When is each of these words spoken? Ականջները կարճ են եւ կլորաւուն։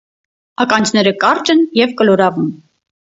Ականջները 0.65 1.13
կարճ 1.25 1.53
են 1.57 1.61
եւ 1.81 1.93
կլորաւուն։ 2.01 2.53